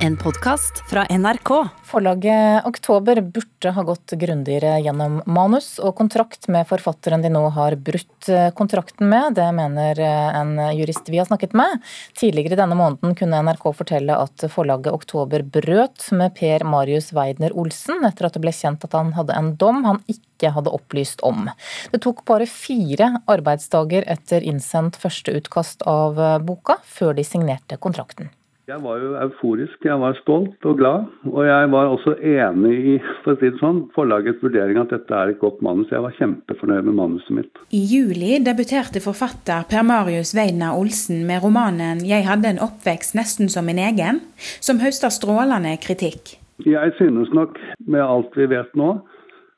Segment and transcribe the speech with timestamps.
[0.00, 1.68] en podkast fra NRK.
[1.84, 7.76] Forlaget Oktober burde ha gått grundigere gjennom manus og kontrakt med forfatteren de nå har
[7.76, 9.34] brutt kontrakten med.
[9.36, 11.84] Det mener en jurist vi har snakket med.
[12.16, 18.00] Tidligere denne måneden kunne NRK fortelle at forlaget Oktober brøt med Per Marius Weidner Olsen
[18.08, 21.50] etter at det ble kjent at han hadde en dom han ikke hadde opplyst om.
[21.92, 28.32] Det tok bare fire arbeidsdager etter innsendt førsteutkast av eh, boka, før de signerte kontrakten.
[28.70, 31.06] Jeg var jo euforisk, jeg var stolt og glad.
[31.26, 32.92] Og jeg var også enig i
[33.24, 35.90] for å si det sånn, forlagets vurdering at dette er et godt manus.
[35.90, 37.58] Jeg var kjempefornøyd med manuset mitt.
[37.74, 43.50] I juli debuterte forfatter Per Marius Weidner Olsen med romanen 'Jeg hadde en oppvekst nesten
[43.50, 44.22] som min egen',
[44.62, 46.38] som høster strålende kritikk.
[46.62, 47.58] Jeg synes nok,
[47.88, 49.02] med alt vi vet nå,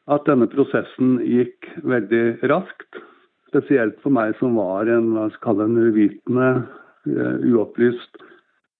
[0.08, 3.04] at denne prosessen gikk veldig raskt.
[3.52, 6.64] Spesielt for meg som var en hva skal kalle en uvitende,
[7.04, 8.31] uh, uopplyst Eh,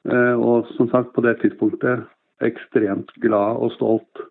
[0.03, 2.03] og som sagt, på det tidspunktet
[2.47, 4.23] ekstremt glad og stolt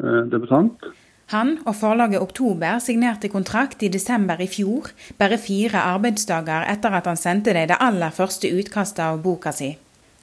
[0.00, 0.90] eh, debutant.
[1.32, 7.08] Han og forlaget Oktober signerte kontrakt i desember i fjor, bare fire arbeidsdager etter at
[7.08, 9.72] han sendte deg det aller første utkastet av boka si.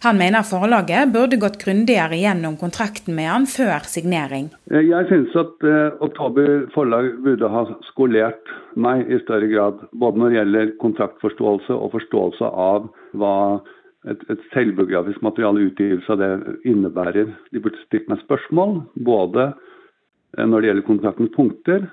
[0.02, 4.50] Han mener forlaget burde gått grundigere gjennom kontrakten med han før signering.
[4.74, 9.84] Eh, jeg synes at eh, Oktober forlag burde ha skolert meg i større grad.
[9.94, 13.36] Både når det gjelder kontraktforståelse og forståelse av hva
[14.10, 16.32] et, et selvbiografisk materiale, utgivelse av det
[16.70, 17.34] innebærer.
[17.54, 21.90] De burde stilt meg spørsmål, både eh, når det gjelder kontraktens punkter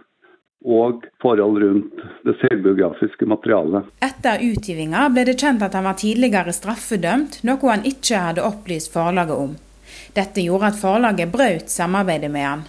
[0.66, 3.92] og forhold rundt det selvbiografiske materialet.
[4.02, 8.90] Etter utgivinga ble det kjent at han var tidligere straffedømt, noe han ikke hadde opplyst
[8.94, 9.54] forlaget om.
[10.16, 12.66] Dette gjorde at forlaget brøt samarbeidet med han.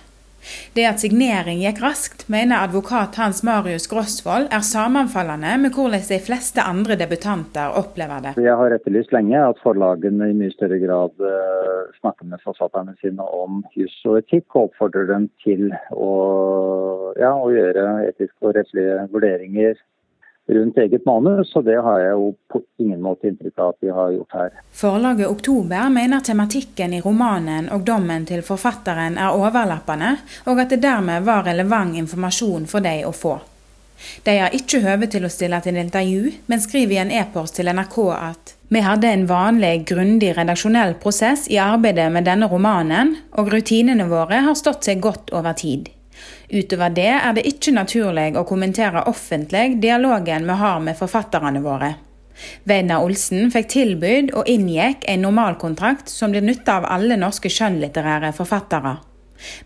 [0.76, 6.20] Det at signering gikk raskt, mener advokat Hans Marius Grosvold er sammenfallende med hvordan de
[6.24, 8.34] fleste andre debutanter opplever det.
[8.44, 13.26] Jeg har etterlyst lenge at forlagene i mye større grad uh, snakker med forfatterne sine
[13.26, 16.12] om juss og etikk, og oppfordrer dem til å,
[17.20, 19.78] ja, å gjøre etiske og rettslige vurderinger
[20.50, 23.94] rundt eget manus, og det har jeg jo på ingen måte inntrykk av at de
[23.94, 24.58] har gjort her.
[24.82, 30.16] Forlaget Oktober mener tematikken i romanen og dommen til forfatteren er overlappende,
[30.50, 33.38] og at det dermed var relevant informasjon for dem å få.
[34.24, 37.68] De har ikke høve til å stille til intervju, men skriver i en e-post til
[37.68, 43.50] NRK at vi hadde en vanlig, grundig redaksjonell prosess i arbeidet med denne romanen, og
[43.50, 45.90] rutinene våre har stått seg godt over tid.
[46.50, 51.94] Utover det er det ikke naturlig å kommentere offentlig dialogen vi har med forfatterne våre.
[52.66, 58.32] Weidner Olsen fikk tilbud og inngikk en normalkontrakt som blir nytta av alle norske skjønnlitterære
[58.38, 58.96] forfattere.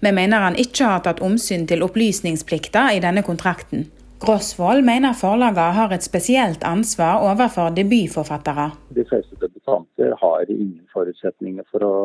[0.03, 3.87] Vi mener han ikke har tatt omsyn til opplysningsplikter i denne kontrakten.
[4.23, 8.69] Grosvold mener forlagene har et spesielt ansvar overfor debutforfattere.
[8.95, 11.95] De fleste debutanter har ingen forutsetninger for å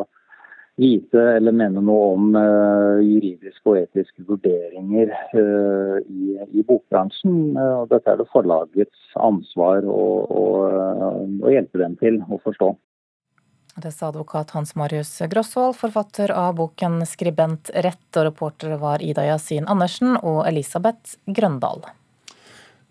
[0.79, 7.57] vite eller mene noe om uh, juridiske og etiske vurderinger uh, i, i, bokbransjen.
[7.57, 10.45] Uh, dette er det forlagets ansvar å, å,
[11.43, 12.71] å, hjelpe dem til å forstå.
[13.79, 19.23] Det sa advokat Hans Marius Grosvold, forfatter av boken 'Skribent rett', og reportere var Ida
[19.29, 21.85] Yasin Andersen og Elisabeth Grøndal.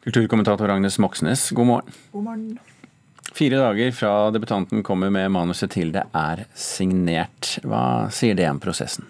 [0.07, 2.03] Kulturkommentator Agnes Moxnes, god morgen.
[2.13, 2.59] God morgen.
[3.39, 7.53] Fire dager fra debutanten kommer med manuset til det er signert.
[7.63, 9.07] Hva sier det om prosessen?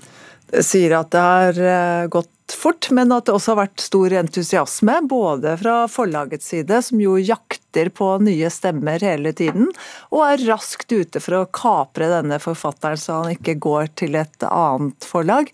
[0.53, 2.09] Det sier at det har eh,
[2.55, 4.97] fort, men at det også har vært stor entusiasme.
[5.11, 9.71] Både fra forlagets side, som jo jakter på nye stemmer hele tiden,
[10.13, 14.49] og er raskt ute for å kapre denne forfatteren så han ikke går til et
[14.49, 15.53] annet forlag.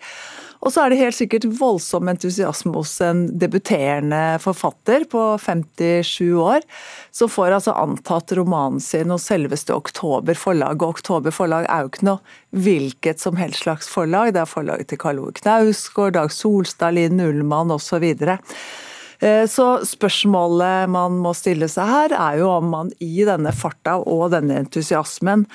[0.65, 6.65] Og så er det helt sikkert voldsom entusiasme hos en debuterende forfatter på 57 år,
[7.12, 10.81] som får altså antatt romanen sin hos selveste Oktober forlag.
[10.81, 14.32] Og Oktober forlag er jo ikke noe hvilket som helst slags forlag.
[14.32, 18.04] Det er forlaget til Karl Ove Knausgård, Dag Solstad, Linn Ullmann osv.
[18.04, 23.96] Eh, så spørsmålet man må stille seg her, er jo om man i denne farta
[24.02, 25.46] og denne entusiasmen,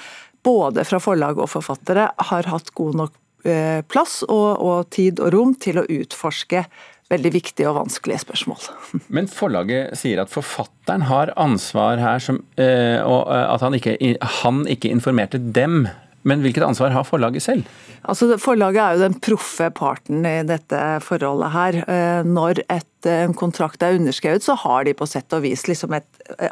[0.46, 3.18] både fra forlag og forfattere, har hatt god nok
[3.48, 6.66] Eh, plass og, og tid og rom til å utforske
[7.10, 8.66] veldig viktige og vanskelige spørsmål.
[9.16, 13.96] Men forlaget sier at forfatteren har ansvar her, som, eh, og at han ikke,
[14.44, 15.86] han ikke informerte dem.
[16.28, 17.64] Men hvilket ansvar har forlaget selv?
[18.04, 22.24] Altså, forlaget er jo den proffe parten i dette forholdet her.
[22.28, 26.08] Når et en kontrakt er underskrevet, så har de på sett og vis liksom et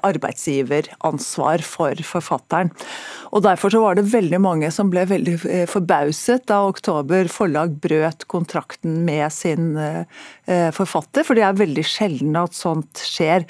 [0.06, 2.72] arbeidsgiveransvar for forfatteren.
[3.36, 7.76] Og Derfor så var det veldig mange som ble veldig eh, forbauset da Oktober forlag
[7.84, 13.48] brøt kontrakten med sin eh, forfatter, for det er veldig sjelden at sånt skjer.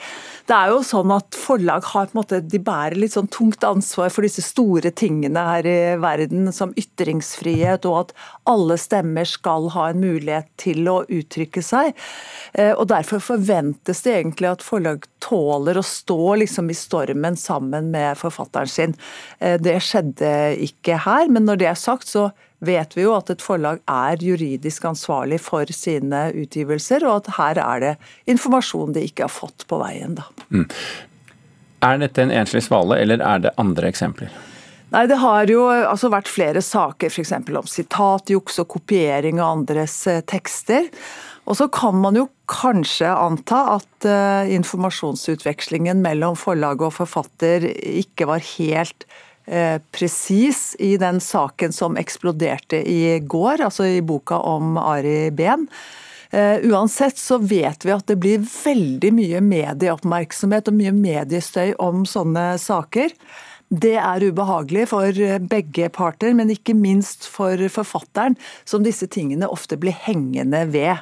[0.48, 3.64] Det er jo sånn at Forlag har på en måte, de bærer litt sånn tungt
[3.68, 8.14] ansvar for disse store tingene her i verden, som ytringsfrihet og at
[8.50, 11.92] alle stemmer skal ha en mulighet til å uttrykke seg.
[12.56, 17.92] Eh, og Derfor forventes det egentlig at forlag tåler å stå liksom i stormen sammen
[17.92, 18.96] med forfatteren sin.
[19.38, 20.30] Det skjedde
[20.64, 22.30] ikke her, men når det er sagt, så
[22.64, 27.62] vet vi jo at et forlag er juridisk ansvarlig for sine utgivelser, og at her
[27.62, 27.94] er det
[28.32, 30.18] informasjon de ikke har fått på veien.
[30.18, 30.26] Da.
[30.50, 30.66] Mm.
[31.86, 34.34] Er dette en enslig svale, eller er det andre eksempler?
[34.94, 37.34] Nei, Det har jo altså vært flere saker f.eks.
[37.36, 40.88] om sitatjuks og kopiering av andres eh, tekster.
[41.48, 48.28] Og så kan man jo kanskje anta at uh, informasjonsutvekslingen mellom forlag og forfatter ikke
[48.28, 49.08] var helt
[49.48, 55.70] Eh, presis i den saken som eksploderte i går, altså i boka om Ari Behn.
[56.28, 62.02] Uh, uansett så vet vi at det blir veldig mye medieoppmerksomhet og mye mediestøy om
[62.04, 63.16] sånne saker.
[63.72, 68.36] Det er ubehagelig for begge parter, men ikke minst for forfatteren,
[68.68, 71.00] som disse tingene ofte blir hengende ved.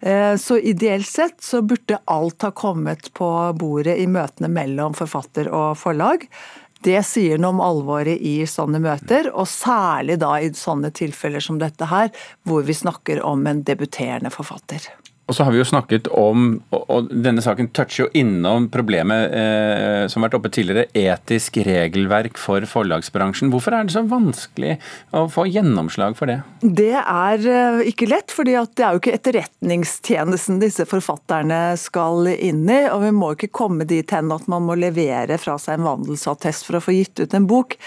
[0.00, 5.50] Eh, så ideelt sett så burde alt ha kommet på bordet i møtene mellom forfatter
[5.52, 6.24] og forlag.
[6.80, 11.60] Det sier noe om alvoret i sånne møter, og særlig da i sånne tilfeller som
[11.60, 12.08] dette her,
[12.48, 14.88] hvor vi snakker om en debuterende forfatter.
[15.30, 20.08] Og så har vi jo snakket om, og denne saken toucher jo innom problemet eh,
[20.10, 23.52] som har vært oppe tidligere, etisk regelverk for forlagsbransjen.
[23.52, 24.80] Hvorfor er det så vanskelig
[25.14, 26.40] å få gjennomslag for det?
[26.64, 32.64] Det er eh, ikke lett, for det er jo ikke etterretningstjenesten disse forfatterne skal inn
[32.66, 32.80] i.
[32.90, 36.66] Og vi må ikke komme dit hen at man må levere fra seg en vandelsattest
[36.66, 37.78] for å få gitt ut en bok.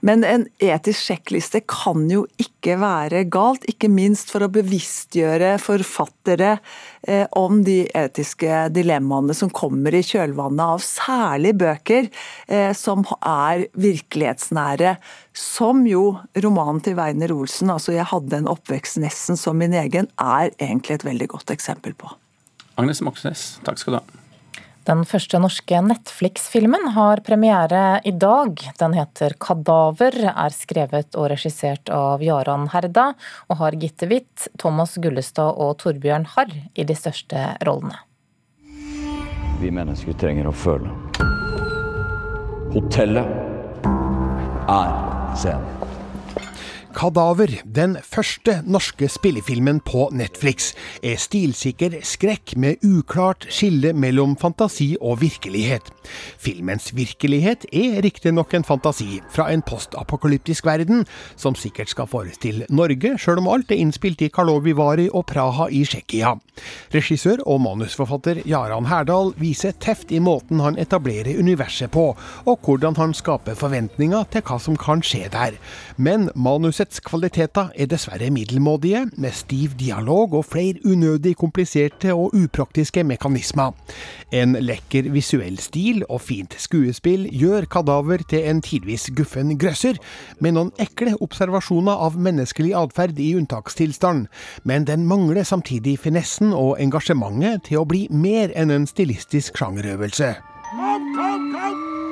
[0.00, 6.56] Men en etisk sjekkliste kan jo ikke være galt, ikke minst for å bevisstgjøre forfattere
[7.38, 12.08] om de etiske dilemmaene som kommer i kjølvannet av særlig bøker
[12.48, 14.96] eh, som er virkelighetsnære.
[15.36, 20.10] Som jo romanen til Weiner Olsen, altså 'Jeg hadde en oppvekst nesten som min egen',
[20.18, 22.08] er egentlig et veldig godt eksempel på.
[22.76, 24.25] Agnes Moxnes, takk skal du ha.
[24.86, 28.60] Den første norske Netflix-filmen har premiere i dag.
[28.78, 33.14] Den heter 'Kadaver', er skrevet og regissert av Jaran Herda,
[33.50, 37.98] og har Gitte Witt, Thomas Gullestad og Torbjørn Harr i de største rollene.
[39.58, 40.92] Vi mennesker trenger å føle.
[42.70, 43.26] Hotellet
[44.70, 45.75] er scenen.
[46.96, 50.70] Kadaver, den første norske spillefilmen på Netflix,
[51.04, 55.90] er stilsikker skrekk med uklart skille mellom fantasi og virkelighet.
[56.40, 61.04] Filmens virkelighet er riktignok en fantasi fra en postapokalyptisk verden,
[61.36, 65.68] som sikkert skal forestille Norge, sjøl om alt er innspilt i Karlovy Vary og Praha
[65.68, 66.32] i Tsjekkia.
[66.96, 72.08] Regissør og manusforfatter Jaran Herdal viser teft i måten han etablerer universet på,
[72.48, 75.60] og hvordan han skaper forventninger til hva som kan skje der.
[76.00, 82.34] Men manuset Spillets kvaliteter er dessverre middelmådige, med stiv dialog og flere unødig kompliserte og
[82.34, 83.72] upraktiske mekanismer.
[84.30, 89.98] En lekker visuell stil og fint skuespill gjør Kadaver til en tidvis guffen grøsser,
[90.38, 94.28] med noen ekle observasjoner av menneskelig atferd i unntakstilstand,
[94.62, 100.36] men den mangler samtidig finessen og engasjementet til å bli mer enn en stilistisk sjangerøvelse.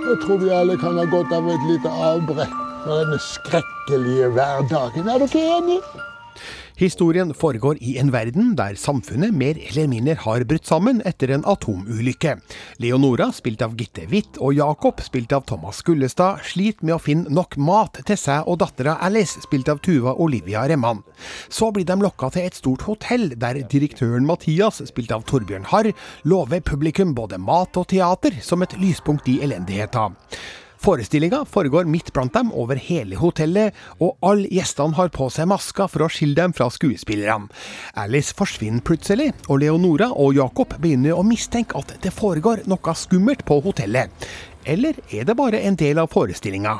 [0.04, 5.08] Jeg tror vi alle kan ha godt av et lite avbrekk denne skrekkelige hverdagen.
[5.08, 6.02] Er dere enige?
[6.74, 11.44] Historien foregår i en verden der samfunnet mer eller mindre har brutt sammen etter en
[11.46, 12.32] atomulykke.
[12.82, 17.30] Leonora, spilt av Gitte Witt, og Jakob, spilt av Thomas Gullestad, sliter med å finne
[17.30, 21.04] nok mat til seg og dattera Alice, spilt av Tuva Olivia Remman.
[21.46, 25.92] Så blir de lokka til et stort hotell, der direktøren Mathias, spilt av Torbjørn Harr,
[26.26, 30.10] lover publikum både mat og teater som et lyspunkt i elendigheta.
[30.84, 33.72] Forestillinga foregår midt blant dem over hele hotellet,
[34.04, 37.48] og alle gjestene har på seg masker for å skille dem fra skuespillerne.
[37.96, 43.46] Alice forsvinner plutselig, og Leonora og Jacob begynner å mistenke at det foregår noe skummelt
[43.48, 44.12] på hotellet.
[44.68, 46.76] Eller er det bare en del av forestillinga?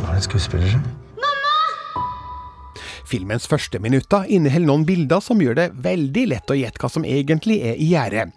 [0.00, 0.82] Var det skuespillere?
[3.10, 7.06] Filmens første minutter inneholder noen bilder som gjør det veldig lett å gjette hva som
[7.06, 8.28] egentlig er i gjære.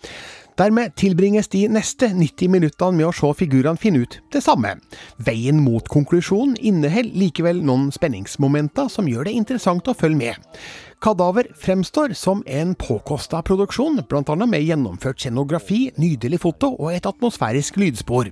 [0.59, 4.75] Dermed tilbringes de neste 90 minuttene med å se figurene finne ut det samme.
[5.17, 10.59] Veien mot konklusjonen inneholder likevel noen spenningsmomenter som gjør det interessant å følge med.
[11.03, 14.35] Kadaver fremstår som en påkosta produksjon, bl.a.
[14.47, 18.29] med gjennomført scenografi, nydelig foto og et atmosfærisk lydspor.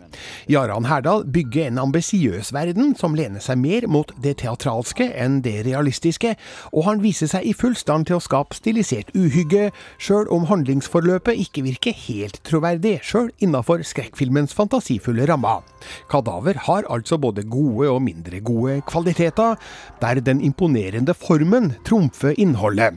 [0.48, 5.66] Jaran Herdal bygger en ambisiøs verden som lener seg mer mot det teatralske enn det
[5.68, 6.32] realistiske,
[6.72, 11.44] og han viser seg i full stand til å skape stilisert uhygge, sjøl om handlingsforløpet
[11.44, 15.68] ikke virker helt troverdig, sjøl innafor skrekkfilmens fantasifulle rammer.
[16.08, 19.60] Kadaver har altså både gode og mindre gode kvaliteter,
[20.00, 22.94] der den imponerende formen trumfer innholdet innholdet.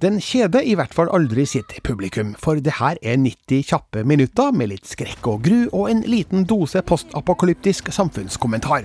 [0.00, 4.52] Den kjeder i hvert fall aldri sitt publikum, for det her er 90 kjappe minutter
[4.52, 8.84] med litt skrekk og gru og en liten dose postapokalyptisk samfunnskommentar.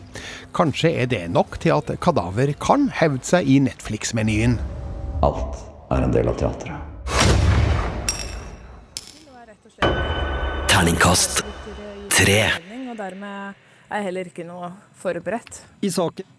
[0.53, 4.59] Kanskje er det nok til at Kadaver kan hevde seg i Netflix-menyen.
[5.24, 5.59] Alt
[5.91, 6.86] er en del av teatret.
[10.69, 11.41] Terningkast
[12.13, 12.41] tre.
[12.89, 13.55] Og dermed
[13.89, 15.63] er jeg heller ikke noe forberedt.
[15.83, 16.36] I saken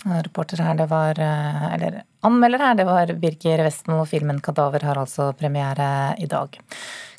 [0.00, 4.04] Reporter her, det var Eller anmelder her, det var Birger Westmo.
[4.06, 6.58] Filmen 'Kadaver' har altså premiere i dag.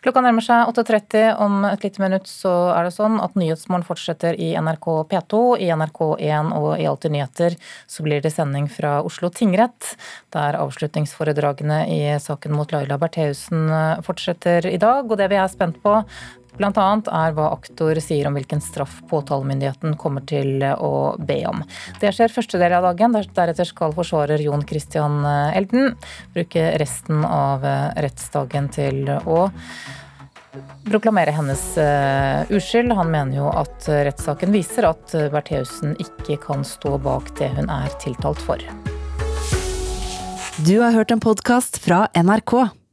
[0.02, 1.36] Klokka nærmer seg 8.30.
[1.38, 5.68] Om et lite minutt så er det sånn at Nyhetsmorgen fortsetter i NRK P2, i
[5.70, 7.58] NRK1 og i Alltid nyheter.
[7.86, 9.92] Så blir det sending fra Oslo tingrett,
[10.34, 13.70] der avslutningsforedragene i saken mot Laila Bertheussen
[14.02, 15.06] fortsetter i dag.
[15.06, 16.00] Og det vi er spent på,
[16.60, 21.64] Annet er hva aktor sier om hvilken straff påtalemyndigheten kommer til å be om.
[22.02, 23.16] Det skjer første del av dagen.
[23.16, 25.96] Deretter skal forsvarer Jon Christian Elden
[26.36, 27.66] bruke resten av
[27.98, 29.48] rettsdagen til å
[30.92, 32.92] proklamere hennes uh, uskyld.
[32.98, 37.96] Han mener jo at rettssaken viser at Bertheussen ikke kan stå bak det hun er
[38.04, 38.60] tiltalt for.
[40.68, 42.81] Du har hørt en podkast fra NRK.